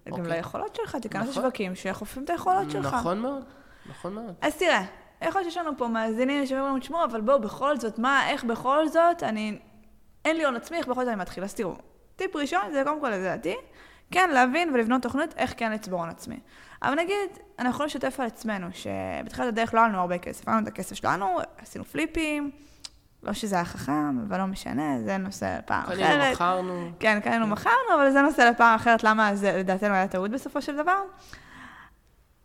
גם 0.08 0.12
אוקיי? 0.14 0.28
ליכולות 0.28 0.76
שלך, 0.76 0.96
תיכנס 0.96 1.30
נכון. 1.30 1.44
לשווקים 1.44 1.76
שחופפים 1.76 2.24
את 2.24 2.30
היכולות 2.30 2.72
שלך. 2.72 2.86
נכון 2.94 3.20
מאוד, 3.20 3.44
נכון 3.90 4.14
מאוד. 4.14 4.34
אז 4.42 4.56
תראה, 4.58 4.86
יכול 5.24 5.42
להיות 5.42 5.54
שיש 5.54 5.58
לנו 5.58 5.78
פה 5.78 5.88
מאזינים 5.88 6.46
שאומרים 6.46 6.70
לנו, 6.70 6.80
תשמעו, 6.80 7.04
אבל 7.04 7.22
בואו, 7.22 7.42
בכל 7.42 7.78
זאת, 7.78 8.00
מה, 8.00 8.30
איך 8.30 8.44
בכל 8.44 8.88
זאת, 8.88 9.24
אני... 9.24 9.60
אין 10.26 10.38
לי 10.38 10.46
הון 10.46 10.56
עצמי, 10.56 10.78
איך 10.78 10.88
בכל 10.88 11.02
זאת 11.02 11.14
אני 11.14 11.22
מתחיל? 11.22 11.44
אז 11.44 11.54
תראו, 11.54 11.76
טיפ 12.16 12.36
ראשון, 12.36 12.62
זה 12.72 12.82
קודם 12.86 13.02
כל 13.02 13.10
לדעתי, 13.10 13.56
כן 14.12 14.30
להבין 14.30 14.74
ולבנות 14.74 15.02
תוכנית 15.02 15.34
איך 15.38 15.54
כן 15.58 15.72
לצבור 15.72 16.00
הון 16.00 16.10
עצמי. 16.10 16.40
אבל 16.84 16.96
נגיד, 16.96 17.30
אנחנו 17.60 17.72
יכולים 17.72 17.88
לשתף 17.88 18.20
על 18.20 18.26
עצמנו, 18.26 18.68
שבתחילת 18.72 19.48
הדרך 19.48 19.74
לא 19.74 19.80
היה 19.80 19.90
לנו 19.90 20.00
הרבה 20.00 20.18
כסף, 20.18 20.48
היה 20.48 20.58
לנו 20.58 20.68
את 20.68 20.72
הכסף 20.74 20.96
שלנו, 20.96 21.38
עשינו 21.58 21.86
פליפים, 21.86 22.52
לא 23.24 23.34
שזה 23.34 23.56
היה 23.56 23.66
חכם, 23.66 24.20
אבל 24.28 24.38
לא 24.38 24.46
משנה, 24.46 25.02
זה 25.06 25.18
נושא 25.18 25.58
לפעם 25.60 25.84
אחרת. 25.84 25.98
קנינו, 25.98 26.32
מכרנו. 26.32 26.92
כן, 27.00 27.20
קנינו 27.20 27.48
מכרנו, 27.48 27.96
אבל 27.96 28.12
זה 28.12 28.22
נושא 28.22 28.42
לפעם 28.42 28.76
אחרת, 28.76 29.04
למה 29.04 29.36
זה 29.36 29.58
לדעתנו 29.58 29.94
היה 29.94 30.08
טעות 30.08 30.32
בסופו 30.32 30.62
של 30.62 30.76
דבר. 30.76 31.02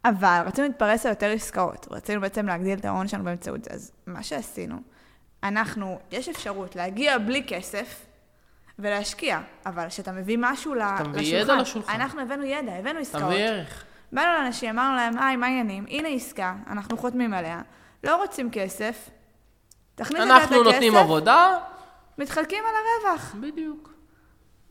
אבל 0.08 0.42
רצינו 0.46 0.66
להתפרס 0.66 1.06
על 1.06 1.12
יותר 1.12 1.30
עסקאות, 1.30 1.88
רצינו 1.90 2.20
בעצם 2.20 2.46
להגדיל 2.46 2.78
את 2.78 2.84
ההון 2.84 3.08
שלנו 3.08 3.24
באמצעות 3.24 3.64
זה. 3.64 3.70
אז 3.70 3.92
מה 4.06 4.22
שעשינו, 4.22 4.76
אנחנו, 5.42 5.98
יש 6.10 6.28
אפשרות 6.28 6.76
להגיע 6.76 7.18
בלי 7.18 7.44
כסף 7.48 8.06
ולהשקיע, 8.78 9.40
אבל 9.66 9.88
כשאתה 9.88 10.12
מביא 10.12 10.36
משהו 10.40 10.74
לשולחן, 10.74 11.10
מביא 11.10 11.36
ידע 11.36 11.56
לשולחן. 11.56 11.92
אנחנו 11.94 12.20
הבאנו 12.20 12.44
ידע, 12.44 12.72
הבאנו 12.72 12.90
אתה 12.90 12.98
עסקאות. 12.98 13.24
מביא 13.24 13.44
ערך. 13.44 13.84
באנו 14.12 14.32
לאנשים, 14.32 14.70
אמרנו 14.78 14.96
להם, 14.96 15.18
היי, 15.18 15.36
מה 15.36 15.46
העניינים? 15.46 15.86
הנה 15.88 16.08
עסקה, 16.08 16.54
אנחנו 16.70 16.96
חותמים 16.96 17.34
עליה, 17.34 17.62
לא 18.04 18.16
רוצים 18.16 18.50
כסף, 18.50 19.10
תכניס 19.94 20.22
את 20.22 20.26
אנחנו 20.30 20.62
נותנים 20.62 20.92
הכסף, 20.92 21.04
עבודה. 21.04 21.58
מתחלקים 22.18 22.64
על 22.68 22.74
הרווח. 22.74 23.34
בדיוק. 23.40 23.92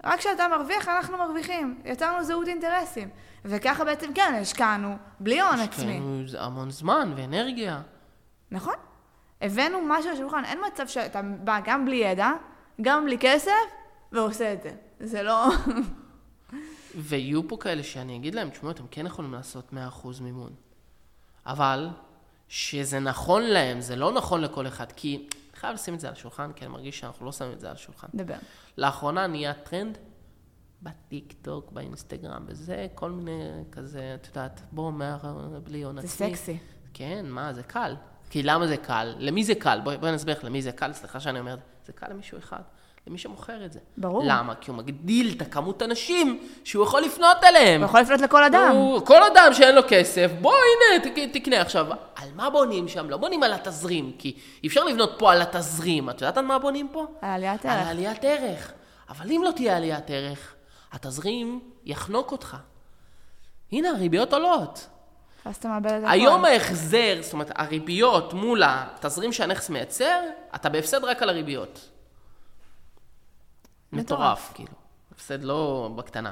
רק 0.03 0.19
כשאתה 0.19 0.47
מרוויח, 0.47 0.87
אנחנו 0.87 1.17
מרוויחים. 1.17 1.81
יצרנו 1.85 2.23
זהות 2.23 2.47
אינטרסים. 2.47 3.09
וככה 3.49 3.85
בעצם 3.85 4.13
כן, 4.13 4.37
השקענו 4.41 4.97
בלי 5.19 5.41
הון 5.41 5.59
עצמי. 5.59 5.99
השקענו 6.25 6.45
המון 6.45 6.71
זמן 6.71 7.13
ואנרגיה. 7.15 7.81
נכון? 8.51 8.73
הבאנו 9.41 9.77
משהו 9.87 10.11
לשולחן. 10.11 10.45
אין 10.45 10.59
מצב 10.67 10.87
שאתה 10.87 11.21
בא 11.43 11.59
גם 11.65 11.85
בלי 11.85 11.95
ידע, 11.95 12.31
גם 12.81 13.05
בלי 13.05 13.17
כסף, 13.19 13.51
ועושה 14.11 14.53
את 14.53 14.61
זה. 14.63 14.71
זה 14.99 15.23
לא... 15.23 15.47
ויהיו 16.95 17.47
פה 17.47 17.57
כאלה 17.59 17.83
שאני 17.83 18.15
אגיד 18.15 18.35
להם, 18.35 18.49
תשמעו, 18.49 18.71
אתם 18.71 18.83
כן 18.91 19.05
יכולים 19.05 19.33
לעשות 19.33 19.73
100% 20.03 20.07
מימון. 20.21 20.51
אבל, 21.45 21.89
שזה 22.47 22.99
נכון 22.99 23.41
להם, 23.41 23.81
זה 23.81 23.95
לא 23.95 24.11
נכון 24.11 24.41
לכל 24.41 24.67
אחד, 24.67 24.91
כי 24.91 25.15
אני 25.51 25.59
חייב 25.59 25.73
לשים 25.73 25.93
את 25.93 25.99
זה 25.99 26.07
על 26.07 26.13
השולחן, 26.13 26.51
כי 26.53 26.65
אני 26.65 26.73
מרגיש 26.73 26.99
שאנחנו 26.99 27.25
לא 27.25 27.31
שמים 27.31 27.51
את 27.51 27.59
זה 27.59 27.67
על 27.67 27.73
השולחן. 27.73 28.07
דבר. 28.13 28.35
לאחרונה 28.77 29.27
נהיה 29.27 29.53
טרנד 29.53 29.97
בטיק 30.81 31.33
טוק, 31.41 31.71
באינסטגרם, 31.71 32.45
וזה, 32.47 32.87
כל 32.95 33.11
מיני 33.11 33.63
כזה, 33.71 34.15
את 34.21 34.27
יודעת, 34.27 34.61
בוא, 34.71 34.91
מה, 34.91 35.17
בלי 35.63 35.83
הון 35.83 36.01
זה 36.01 36.07
עצמי. 36.07 36.35
סקסי. 36.35 36.57
כן, 36.93 37.25
מה, 37.29 37.53
זה 37.53 37.63
קל. 37.63 37.95
כי 38.29 38.43
למה 38.43 38.67
זה 38.67 38.77
קל? 38.77 39.15
למי 39.19 39.43
זה 39.43 39.55
קל? 39.55 39.79
בואי 39.83 39.97
בוא 39.97 40.09
נסביר 40.09 40.35
לך 40.37 40.43
למי 40.43 40.61
זה 40.61 40.71
קל, 40.71 40.93
סליחה 40.93 41.19
שאני 41.19 41.39
אומר 41.39 41.53
את 41.53 41.59
זה. 41.59 41.65
זה 41.85 41.93
קל 41.93 42.07
למישהו 42.09 42.37
אחד, 42.37 42.59
למי 43.07 43.17
שמוכר 43.17 43.65
את 43.65 43.73
זה. 43.73 43.79
ברור. 43.97 44.23
למה? 44.25 44.55
כי 44.55 44.71
הוא 44.71 44.77
מגדיל 44.77 45.33
את 45.37 45.41
הכמות 45.41 45.83
אנשים 45.83 46.47
שהוא 46.63 46.83
יכול 46.83 47.01
לפנות 47.01 47.37
אליהם. 47.43 47.81
הוא 47.81 47.89
יכול 47.89 47.99
לפנות 48.01 48.21
לכל 48.21 48.43
אדם. 48.43 48.71
הוא, 48.73 49.05
כל 49.05 49.23
אדם 49.23 49.53
שאין 49.53 49.75
לו 49.75 49.81
כסף, 49.89 50.31
בוא 50.41 50.53
הנה, 50.53 51.03
תק, 51.03 51.33
תקנה. 51.33 51.61
עכשיו, 51.61 51.87
על 52.15 52.29
מה 52.35 52.49
בונים 52.49 52.87
שם? 52.87 53.09
לא 53.09 53.17
בונים 53.17 53.43
על 53.43 53.53
התזרים, 53.53 54.11
כי 54.17 54.37
אי 54.63 54.67
אפשר 54.67 54.83
לבנות 54.83 55.15
פה 55.17 55.31
על 55.31 55.41
התזרים. 55.41 56.09
את 56.09 56.21
יודעת 56.21 56.37
על 56.37 56.45
מה 56.45 56.59
בונים 56.59 56.87
פה? 56.91 57.05
על 57.21 57.29
עליית 57.31 57.65
על 57.65 57.71
ערך. 57.71 57.87
עליית 57.87 58.23
ערך. 58.23 58.73
אבל 59.09 59.31
אם 59.31 59.41
לא 59.43 59.51
תהיה 59.51 59.77
עליית 59.77 60.09
ערך, 60.09 60.53
התזרים 60.91 61.71
יחנוק 61.85 62.31
אותך. 62.31 62.57
הנה, 63.71 63.89
הריביות 63.89 64.33
עולות. 64.33 64.87
ואז 65.45 65.55
אתה 65.55 65.67
מאבד 65.67 65.91
את 65.91 66.03
הכל. 66.03 66.11
היום 66.11 66.45
ההחזר, 66.45 67.17
זאת 67.21 67.33
אומרת, 67.33 67.51
הריביות 67.55 68.33
מול 68.33 68.63
התזרים 68.65 69.33
שהנכס 69.33 69.69
מייצר, 69.69 70.21
אתה 70.55 70.69
בהפסד 70.69 71.03
רק 71.03 71.21
על 71.21 71.29
הריביות. 71.29 71.89
מטורף, 73.91 74.51
כאילו. 74.53 74.73
הפסד 75.11 75.43
לא 75.43 75.89
בקטנה. 75.95 76.31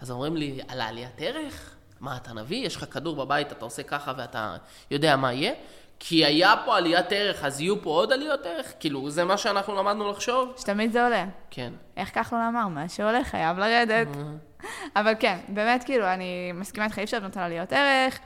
אז 0.00 0.10
אומרים 0.10 0.36
לי, 0.36 0.60
על 0.68 0.80
העליית 0.80 1.14
ערך? 1.18 1.74
מה, 2.00 2.16
אתה 2.16 2.32
נביא? 2.32 2.66
יש 2.66 2.76
לך 2.76 2.84
כדור 2.94 3.16
בבית, 3.16 3.52
אתה 3.52 3.64
עושה 3.64 3.82
ככה 3.82 4.12
ואתה 4.16 4.56
יודע 4.90 5.16
מה 5.16 5.32
יהיה? 5.32 5.52
כי 6.00 6.24
היה 6.24 6.54
פה 6.64 6.76
עליית 6.76 7.06
ערך, 7.10 7.44
אז 7.44 7.60
יהיו 7.60 7.82
פה 7.82 7.90
עוד 7.90 8.12
עליות 8.12 8.46
ערך? 8.46 8.72
כאילו, 8.80 9.10
זה 9.10 9.24
מה 9.24 9.36
שאנחנו 9.36 9.74
למדנו 9.74 10.10
לחשוב? 10.10 10.54
שתמיד 10.58 10.92
זה 10.92 11.04
עולה. 11.04 11.24
כן. 11.50 11.72
איך 11.96 12.14
כחלון 12.14 12.42
אמר? 12.42 12.68
מה 12.68 12.88
שעולה 12.88 13.24
חייב 13.24 13.58
לרדת. 13.58 14.08
אבל 14.96 15.12
כן, 15.20 15.38
באמת, 15.48 15.84
כאילו, 15.84 16.06
אני 16.06 16.52
מסכימה 16.54 16.86
איתך, 16.86 16.98
אי 16.98 17.04
אפשר 17.04 17.16
לבנות 17.16 17.36
על 17.36 17.42
עליות 17.42 17.72
ערך, 17.72 18.18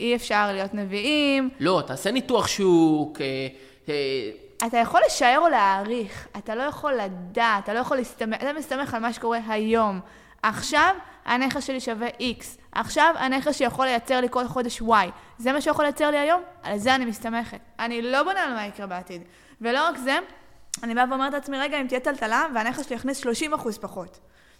אי 0.00 0.16
אפשר 0.16 0.52
להיות 0.52 0.74
נביאים. 0.74 1.50
לא, 1.60 1.82
תעשה 1.86 2.10
ניתוח 2.10 2.46
שוק, 2.46 3.20
אה, 3.20 3.46
אה, 3.88 4.30
אתה 4.66 4.76
יכול 4.76 5.00
לשער 5.06 5.38
או 5.38 5.48
להעריך, 5.48 6.28
אתה 6.36 6.54
לא 6.54 6.62
יכול 6.62 6.92
לדעת, 6.92 7.64
אתה 7.64 7.74
לא 7.74 7.78
יכול 7.78 7.96
להסתמך, 7.96 8.36
אתה 8.36 8.52
מסתמך 8.52 8.94
על 8.94 9.00
מה 9.00 9.12
שקורה 9.12 9.38
היום. 9.48 10.00
עכשיו 10.42 10.94
הנכס 11.26 11.64
שלי 11.64 11.80
שווה 11.80 12.08
X, 12.08 12.44
עכשיו 12.72 13.14
הנכס 13.18 13.56
שיכול 13.56 13.86
לייצר 13.86 14.20
לי 14.20 14.26
כל 14.30 14.48
חודש 14.48 14.82
Y. 14.82 15.10
זה 15.38 15.52
מה 15.52 15.60
שיכול 15.60 15.84
לייצר 15.84 16.10
לי 16.10 16.18
היום? 16.18 16.42
על 16.62 16.78
זה 16.78 16.94
אני 16.94 17.04
מסתמכת. 17.04 17.58
אני 17.78 18.02
לא 18.02 18.22
בונה 18.22 18.40
על 18.40 18.54
מה 18.54 18.66
יקרה 18.66 18.86
בעתיד. 18.86 19.22
ולא 19.60 19.88
רק 19.88 19.96
זה, 19.96 20.18
אני 20.82 20.94
באה 20.94 21.04
ואומרת 21.10 21.32
לעצמי, 21.32 21.58
רגע, 21.58 21.80
אם 21.80 21.86
תהיה 21.86 22.00
טלטלה 22.00 22.46
והנכס 22.54 22.86
שלי 22.86 22.96
יכניס 22.96 23.26
30% 23.26 23.26
פחות. 23.80 24.18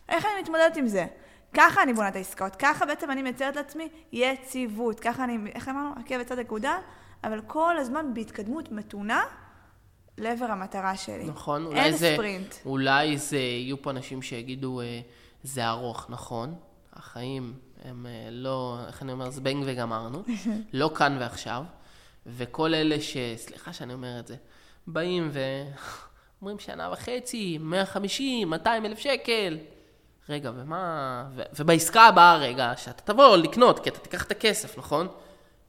איך 0.08 0.24
אני 0.24 0.42
מתמודדת 0.42 0.76
עם 0.76 0.86
זה? 0.86 1.06
ככה 1.54 1.82
אני 1.82 1.92
בונה 1.92 2.08
את 2.08 2.16
העסקאות, 2.16 2.56
ככה 2.56 2.86
בעצם 2.86 3.10
אני 3.10 3.22
מייצרת 3.22 3.56
לעצמי 3.56 3.88
יציבות, 4.12 5.00
ככה 5.00 5.24
אני, 5.24 5.38
איך 5.54 5.68
אמרנו? 5.68 5.90
רכבת 6.00 6.26
צד 6.26 6.38
נקודה, 6.38 6.78
אבל 7.24 7.40
כל 7.46 7.78
הזמן 7.78 8.14
בהתקדמות 8.14 8.72
מתונה 8.72 9.22
לעבר 10.18 10.46
המטרה 10.46 10.96
שלי. 10.96 11.24
נכון, 11.24 11.66
אולי 11.66 11.80
אין 11.80 11.96
זה... 11.96 12.12
ספרינט. 12.14 12.54
אולי 12.66 13.18
זה, 13.18 13.36
יהיו 13.36 13.82
פה 13.82 13.90
אנשים 13.90 14.22
שיגידו, 14.22 14.80
אה, 14.80 15.00
זה 15.46 15.68
ארוך, 15.68 16.06
נכון. 16.08 16.54
החיים 16.92 17.54
הם 17.84 18.06
אה, 18.06 18.28
לא, 18.30 18.78
איך 18.86 19.02
אני 19.02 19.12
אומר, 19.12 19.30
זבנג 19.30 19.64
וגמרנו. 19.66 20.22
לא 20.72 20.90
כאן 20.94 21.16
ועכשיו. 21.20 21.64
וכל 22.26 22.74
אלה 22.74 23.00
ש... 23.00 23.16
סליחה 23.36 23.72
שאני 23.72 23.92
אומר 23.92 24.18
את 24.18 24.26
זה. 24.26 24.36
באים 24.86 25.30
ואומרים 25.32 26.58
שנה 26.58 26.90
וחצי, 26.92 27.58
150, 27.60 28.50
200 28.50 28.86
אלף 28.86 28.98
שקל. 28.98 29.58
רגע, 30.28 30.50
ומה... 30.54 31.24
ו... 31.34 31.42
ובעסקה 31.58 32.02
הבאה, 32.02 32.36
רגע, 32.36 32.72
שאתה 32.76 33.02
תבוא 33.12 33.36
לקנות, 33.36 33.80
כי 33.80 33.90
אתה 33.90 33.98
תיקח 33.98 34.24
את 34.24 34.30
הכסף, 34.30 34.78
נכון? 34.78 35.08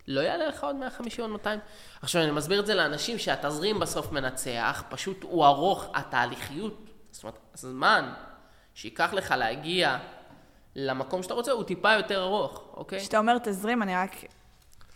לא 0.08 0.22
יעלה 0.22 0.48
לך 0.48 0.64
עוד 0.64 0.76
150 0.76 1.26
או 1.26 1.30
200. 1.30 1.60
עכשיו, 2.02 2.24
אני 2.24 2.32
מסביר 2.32 2.60
את 2.60 2.66
זה 2.66 2.76
לאנשים 2.76 3.20
שהתזרים 3.20 3.80
בסוף 3.80 4.12
מנצח, 4.12 4.84
פשוט 4.90 5.24
הוא 5.24 5.46
ארוך, 5.46 5.86
התהליכיות, 5.94 6.90
זאת 7.12 7.24
אומרת, 7.24 7.38
הזמן 7.54 8.14
שייקח 8.78 9.14
לך 9.14 9.32
להגיע 9.32 9.98
למקום 10.76 11.24
שאתה 11.24 11.34
רוצה, 11.34 11.52
הוא 11.52 11.64
טיפה 11.64 11.94
יותר 11.94 12.24
ארוך, 12.24 12.64
אוקיי? 12.74 13.00
כשאתה 13.00 13.18
אומר 13.18 13.38
תזרים, 13.38 13.84
אני 13.84 13.96
רק 13.96 14.12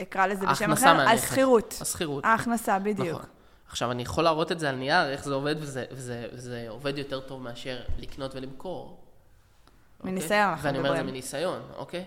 אקרא 0.01 0.27
לזה 0.27 0.45
בשם 0.47 0.71
אחר. 0.71 1.01
השכירות. 1.01 1.77
השכירות. 1.81 2.25
ההכנסה, 2.25 2.79
בדיוק. 2.79 3.17
נכון. 3.17 3.29
עכשיו, 3.67 3.91
אני 3.91 4.01
יכול 4.01 4.23
להראות 4.23 4.51
את 4.51 4.59
זה 4.59 4.69
על 4.69 4.75
נייר, 4.75 5.09
איך 5.09 5.23
זה 5.23 5.33
עובד, 5.33 5.55
וזה, 5.59 5.85
וזה, 5.91 6.27
וזה 6.33 6.65
עובד 6.69 6.97
יותר 6.97 7.19
טוב 7.19 7.41
מאשר 7.41 7.81
לקנות 7.97 8.35
ולמכור. 8.35 8.99
אוקיי? 9.99 10.11
מניסיון 10.11 10.49
אנחנו 10.49 10.65
ואני 10.65 10.77
אומר 10.77 10.89
את 10.89 10.95
זה 10.95 11.01
מדברים. 11.01 11.15
מניסיון, 11.15 11.61
אוקיי? 11.77 12.05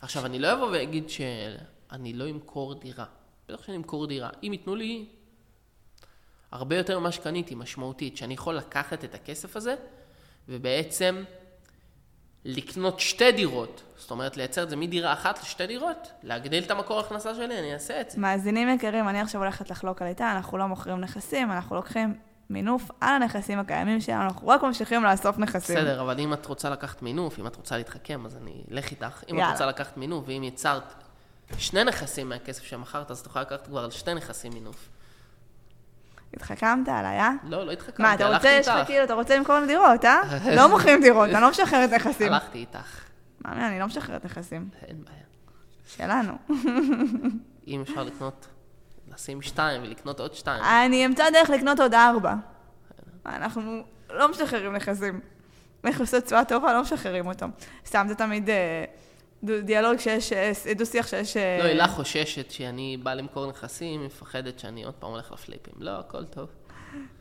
עכשיו, 0.00 0.26
אני 0.26 0.38
לא 0.38 0.52
אבוא 0.52 0.66
ואגיד 0.66 1.10
שאני 1.10 2.12
לא 2.12 2.30
אמכור 2.30 2.74
דירה. 2.74 3.04
בטח 3.48 3.62
שאני 3.62 3.76
אמכור 3.76 4.06
דירה. 4.06 4.30
אם 4.42 4.52
ייתנו 4.52 4.74
לי 4.74 5.06
הרבה 6.50 6.76
יותר 6.76 6.98
ממה 6.98 7.12
שקניתי, 7.12 7.54
משמעותית, 7.54 8.16
שאני 8.16 8.34
יכול 8.34 8.54
לקחת 8.54 9.04
את 9.04 9.14
הכסף 9.14 9.56
הזה, 9.56 9.74
ובעצם 10.48 11.24
לקנות 12.44 13.00
שתי 13.00 13.32
דירות. 13.32 13.82
זאת 13.96 14.10
אומרת, 14.10 14.36
לייצר 14.36 14.62
את 14.62 14.70
זה 14.70 14.76
מדירה 14.76 15.12
אחת 15.12 15.42
לשתי 15.42 15.66
דירות, 15.66 16.12
להגדיל 16.22 16.64
את 16.64 16.70
המקור 16.70 16.96
ההכנסה 16.96 17.34
שלי, 17.34 17.58
אני 17.58 17.74
אעשה 17.74 18.00
את 18.00 18.10
זה. 18.10 18.20
מאזינים 18.20 18.68
יקרים, 18.68 19.08
אני 19.08 19.20
עכשיו 19.20 19.40
הולכת 19.40 19.70
לחלוק 19.70 20.02
על 20.02 20.08
איתה, 20.08 20.32
אנחנו 20.32 20.58
לא 20.58 20.66
מוכרים 20.66 21.00
נכסים, 21.00 21.52
אנחנו 21.52 21.76
לוקחים 21.76 22.14
מינוף 22.50 22.90
על 23.00 23.22
הנכסים 23.22 23.58
הקיימים 23.58 24.00
שלנו, 24.00 24.22
אנחנו 24.22 24.48
רק 24.48 24.62
ממשיכים 24.62 25.04
לאסוף 25.04 25.38
נכסים. 25.38 25.76
בסדר, 25.76 26.00
אבל 26.00 26.20
אם 26.20 26.32
את 26.32 26.46
רוצה 26.46 26.70
לקחת 26.70 27.02
מינוף, 27.02 27.38
אם 27.38 27.46
את 27.46 27.56
רוצה 27.56 27.76
להתחכם, 27.76 28.26
אז 28.26 28.36
אני 28.36 28.64
אלך 28.72 28.90
איתך. 28.90 29.22
אם 29.30 29.36
יאללה. 29.36 29.48
את 29.48 29.52
רוצה 29.52 29.66
לקחת 29.66 29.96
מינוף, 29.96 30.24
ואם 30.26 30.44
יצרת 30.44 30.94
שני 31.58 31.84
נכסים 31.84 32.28
מהכסף 32.28 32.62
שמכרת, 32.62 33.10
אז 33.10 33.18
את 33.18 33.26
יכולה 33.26 33.42
לקחת 33.42 33.66
כבר 33.66 33.84
על 33.84 33.90
שתי 33.90 34.14
נכסים 34.14 34.52
מינוף. 34.52 34.88
התחכמת 36.36 36.88
עליי, 36.88 37.20
אה? 37.20 37.30
לא, 37.44 37.66
לא 37.66 37.72
התחכמתי, 37.72 38.02
מה, 38.02 38.14
אתה 38.14 38.34
רוצה, 38.36 38.48
יש 38.48 38.68
לך. 38.68 38.86
כאילו, 38.86 39.04
אתה 39.04 39.14
רוצה 39.14 39.36
למכור 39.38 39.54
לנו 39.56 39.66
דירות, 39.66 40.04
אה? 40.04 40.20
לא 40.56 40.68
מוכרים 40.68 41.00
דירות, 41.00 41.28
אני 41.30 41.40
לא 41.42 41.50
משחררת 41.50 41.90
נכסים. 41.90 42.32
הלכתי 42.32 42.58
איתך, 42.58 43.00
מאמי, 43.44 43.64
אני 43.66 43.78
לא 43.78 43.86
משחררת 43.86 44.24
נכסים. 44.24 44.68
אין 44.88 44.96
בעיה. 45.04 45.18
שלנו. 45.86 46.32
אם 47.68 47.80
אפשר 47.82 48.02
לקנות, 48.02 48.46
לשים 49.14 49.42
שתיים 49.42 49.82
ולקנות 49.82 50.20
עוד 50.20 50.34
שתיים. 50.34 50.62
אני 50.64 51.06
אמצא 51.06 51.30
דרך 51.30 51.50
לקנות 51.50 51.80
עוד 51.80 51.94
ארבע. 51.94 52.34
אנחנו 53.26 53.82
לא 54.10 54.28
משחררים 54.28 54.72
נכסים. 54.76 55.20
נכסי 55.84 56.20
תשואה 56.20 56.44
טובה, 56.44 56.72
לא 56.72 56.82
משחררים 56.82 57.26
אותם. 57.26 57.50
סתם, 57.86 58.06
זה 58.08 58.14
תמיד 58.14 58.46
דו- 58.46 58.52
דיאלוג 59.64 59.96
שיש, 59.98 60.32
אה, 60.32 60.52
דו-שיח 60.76 61.06
שיש... 61.06 61.36
אה, 61.36 61.58
לא, 61.58 61.64
הילה 61.64 61.88
חוששת 61.88 62.50
שאני 62.50 62.96
בא 63.02 63.14
למכור 63.14 63.46
נכסים, 63.46 64.00
היא 64.00 64.06
מפחדת 64.06 64.58
שאני 64.58 64.84
עוד 64.84 64.94
פעם 64.94 65.10
הולך 65.10 65.32
לפליפים. 65.32 65.74
לא, 65.78 65.90
הכל 65.90 66.24
טוב. 66.24 66.48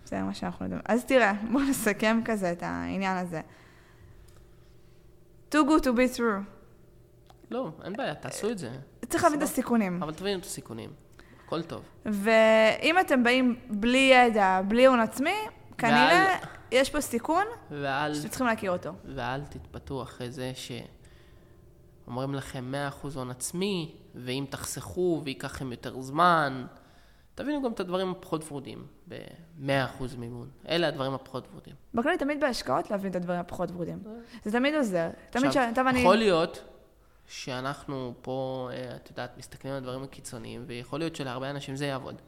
זה 0.05 0.21
מה 0.21 0.33
שאנחנו 0.33 0.65
יודעים. 0.65 0.81
אז 0.85 1.05
תראה, 1.05 1.33
בואו 1.51 1.63
נסכם 1.63 2.21
כזה 2.25 2.51
את 2.51 2.63
העניין 2.63 3.17
הזה. 3.17 3.41
too 5.51 5.55
good 5.55 5.83
to 5.83 5.87
be 5.87 6.17
true. 6.17 6.53
לא, 7.51 7.69
אין 7.83 7.93
בעיה, 7.93 8.15
תעשו 8.15 8.49
את 8.49 8.57
זה. 8.57 8.69
צריך 9.09 9.23
להבין 9.23 9.39
את 9.39 9.43
הסיכונים. 9.43 10.03
אבל 10.03 10.13
תבינו 10.13 10.39
את 10.39 10.45
הסיכונים. 10.45 10.89
הכל 11.45 11.61
טוב. 11.63 11.81
ואם 12.05 12.99
אתם 13.01 13.23
באים 13.23 13.59
בלי 13.69 14.11
ידע, 14.13 14.61
בלי 14.67 14.85
הון 14.85 14.99
עצמי, 14.99 15.35
כנראה 15.77 16.37
יש 16.71 16.89
פה 16.89 17.01
סיכון 17.01 17.43
ואל... 17.71 18.13
שאתם 18.13 18.29
צריכים 18.29 18.47
להכיר 18.47 18.71
אותו. 18.71 18.91
ואל 19.15 19.41
תתפתו 19.41 20.03
אחרי 20.03 20.31
זה 20.31 20.51
שאומרים 22.05 22.35
לכם 22.35 22.73
100% 23.03 23.07
הון 23.15 23.31
עצמי, 23.31 23.95
ואם 24.15 24.45
תחסכו 24.49 25.21
וייקח 25.23 25.55
לכם 25.55 25.71
יותר 25.71 26.01
זמן, 26.01 26.65
תבינו 27.35 27.61
גם 27.63 27.71
את 27.71 27.79
הדברים 27.79 28.11
הפחות 28.11 28.43
ורודים 28.51 28.87
ב-100% 29.07 30.03
מימון. 30.17 30.49
אלה 30.69 30.87
הדברים 30.87 31.13
הפחות 31.13 31.47
ורודים. 31.51 31.75
בכללי, 31.93 32.17
תמיד 32.17 32.39
בהשקעות 32.41 32.91
להבין 32.91 33.11
את 33.11 33.15
הדברים 33.15 33.39
הפחות 33.39 33.71
ורודים. 33.71 34.03
זה 34.43 34.51
תמיד 34.51 34.75
עוזר. 34.75 35.09
תמיד 35.29 35.45
עכשיו, 35.45 35.67
שאתה 35.69 35.81
ואני... 35.85 35.99
יכול 35.99 36.15
להיות 36.15 36.63
שאנחנו 37.27 38.13
פה, 38.21 38.69
אה, 38.73 38.95
את 38.95 39.09
יודעת, 39.09 39.37
מסתכלים 39.37 39.73
על 39.73 39.77
הדברים 39.77 40.03
הקיצוניים, 40.03 40.63
ויכול 40.67 40.99
להיות 40.99 41.15
שלהרבה 41.15 41.49
אנשים 41.49 41.75
זה 41.75 41.85
יעבוד. 41.85 42.21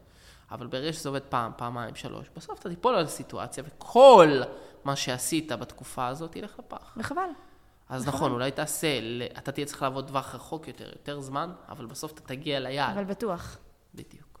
אבל 0.50 0.66
ברגע 0.66 0.92
שזה 0.92 1.08
עובד 1.08 1.22
פעם, 1.22 1.52
פעמיים, 1.56 1.94
שלוש, 1.94 2.26
בסוף 2.36 2.60
אתה 2.60 2.68
תיפול 2.68 2.94
על 2.94 3.04
הסיטואציה, 3.04 3.64
וכל 3.66 4.40
מה 4.84 4.96
שעשית 4.96 5.52
בתקופה 5.52 6.06
הזאת 6.06 6.36
ילך 6.36 6.58
לפח. 6.58 6.94
וחבל. 6.96 7.28
אז 7.88 8.08
נכון, 8.08 8.32
אולי 8.32 8.50
תעשה, 8.50 8.88
אתה 9.38 9.52
תהיה 9.52 9.66
צריך 9.66 9.82
לעבוד 9.82 10.08
טווח 10.08 10.34
רחוק 10.34 10.68
יותר, 10.68 10.88
יותר 10.92 11.20
זמן, 11.20 11.50
אבל 11.68 11.86
בסוף 11.86 12.12
אתה 12.12 12.20
תגיע 12.20 12.60
ליעד. 12.60 12.94
אבל 12.96 13.04
בטוח. 13.04 13.58
בדיוק. 13.94 14.40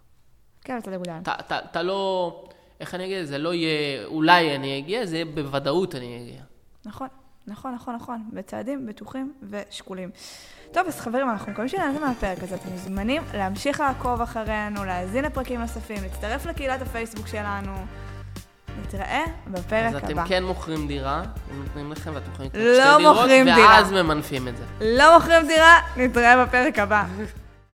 כן, 0.60 0.78
אתה 0.78 0.90
לגודל. 0.90 1.12
אתה- 1.22 1.82
לא, 1.82 2.44
איך 2.80 2.94
אני 2.94 3.04
אגיד, 3.04 3.24
זה 3.24 3.38
לא 3.38 3.54
יהיה, 3.54 4.04
אולי 4.04 4.56
אני 4.56 4.78
אגיע, 4.78 5.06
זה 5.06 5.16
יהיה 5.16 5.24
בוודאות 5.24 5.94
אני 5.94 6.22
אגיע. 6.22 6.42
נכון, 6.86 7.08
נכון, 7.46 7.74
נכון, 7.74 7.94
נכון. 7.94 8.30
בצעדים 8.32 8.86
בטוחים 8.86 9.34
ושקולים. 9.50 10.10
טוב, 10.72 10.86
אז 10.86 11.00
חברים, 11.00 11.30
אנחנו 11.30 11.52
מקווים 11.52 11.68
שנהנתם 11.68 12.00
מהפרק 12.00 12.42
הזה. 12.42 12.54
אתם 12.54 12.68
מוזמנים 12.68 13.22
להמשיך 13.34 13.80
לעקוב 13.80 14.20
אחרינו, 14.20 14.84
להאזין 14.84 15.24
לפרקים 15.24 15.60
נוספים, 15.60 16.02
להצטרף 16.02 16.46
לקהילת 16.46 16.82
הפייסבוק 16.82 17.26
שלנו. 17.26 17.72
נתראה 18.86 19.24
בפרק 19.46 19.94
אז 19.94 20.10
הבא. 20.10 20.22
אתם 20.22 20.28
כן 20.28 20.44
מוכרים 20.44 20.86
דירה, 20.86 21.22
נותנים 21.58 21.92
לכם 21.92 22.10
ואתם 22.14 22.30
יכולים 22.32 22.50
לקנות 22.54 22.66
לא 22.76 22.84
שתי 22.84 22.96
דירות, 22.98 23.16
מוכרים 23.16 23.44
דירה. 23.44 23.68
ואז 23.68 23.92
ממנפים 23.92 24.48
את 24.48 24.54
זה. 24.56 24.64
לא 24.80 25.14
מוכרים 25.18 25.46
דירה, 25.46 25.80
נתראה 25.96 26.44
בפרק 26.44 26.78
הבא. 26.78 27.04